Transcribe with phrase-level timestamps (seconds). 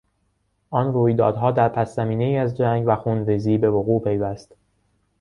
[0.69, 4.55] آن رویدادها در پسزمینهای از جنگ و خونریزی به وقوع پیوست.